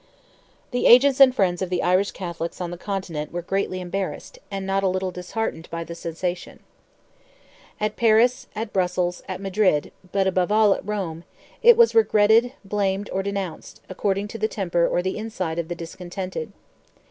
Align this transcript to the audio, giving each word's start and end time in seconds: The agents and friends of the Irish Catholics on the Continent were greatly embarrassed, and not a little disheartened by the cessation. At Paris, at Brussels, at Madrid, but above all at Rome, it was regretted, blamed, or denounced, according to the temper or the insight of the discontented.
The 0.71 0.87
agents 0.87 1.19
and 1.19 1.29
friends 1.35 1.61
of 1.61 1.69
the 1.69 1.83
Irish 1.83 2.09
Catholics 2.09 2.59
on 2.59 2.71
the 2.71 2.77
Continent 2.79 3.31
were 3.31 3.43
greatly 3.43 3.79
embarrassed, 3.79 4.39
and 4.49 4.65
not 4.65 4.81
a 4.81 4.87
little 4.87 5.11
disheartened 5.11 5.69
by 5.69 5.83
the 5.83 5.93
cessation. 5.93 6.61
At 7.79 7.97
Paris, 7.97 8.47
at 8.55 8.73
Brussels, 8.73 9.21
at 9.27 9.39
Madrid, 9.39 9.91
but 10.11 10.25
above 10.25 10.51
all 10.51 10.73
at 10.73 10.81
Rome, 10.83 11.23
it 11.61 11.77
was 11.77 11.93
regretted, 11.93 12.53
blamed, 12.65 13.11
or 13.13 13.21
denounced, 13.21 13.79
according 13.89 14.27
to 14.29 14.39
the 14.39 14.47
temper 14.47 14.87
or 14.87 15.03
the 15.03 15.17
insight 15.19 15.59
of 15.59 15.67
the 15.67 15.75
discontented. 15.75 16.51